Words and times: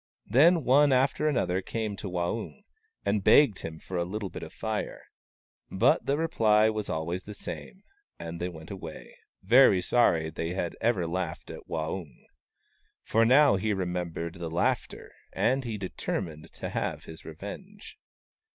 Then 0.25 0.63
one 0.63 0.91
after 0.91 1.27
another 1.29 1.61
came 1.61 1.95
to 1.97 2.09
Waung, 2.09 2.63
and 3.05 3.23
begged 3.23 3.59
him 3.59 3.77
for 3.77 3.97
a 3.97 4.03
little 4.03 4.31
bit 4.31 4.41
of 4.41 4.51
Fire. 4.51 5.03
But 5.69 6.07
the 6.07 6.17
reply 6.17 6.71
was 6.71 6.89
always 6.89 7.25
the 7.25 7.35
same, 7.35 7.83
and 8.17 8.41
they 8.41 8.49
went 8.49 8.71
away, 8.71 9.15
very 9.43 9.79
sorry 9.79 10.23
that 10.29 10.33
they 10.37 10.53
had 10.55 10.75
ever 10.81 11.05
laughed 11.05 11.51
at 11.51 11.67
Waung. 11.67 12.25
For 13.03 13.25
now 13.25 13.57
he 13.57 13.75
remem 13.75 14.11
bered 14.11 14.39
the 14.39 14.49
laughter, 14.49 15.11
and 15.33 15.63
he 15.65 15.77
determined 15.77 16.51
to 16.53 16.69
have 16.69 17.03
his 17.03 17.23
revenge. 17.23 17.99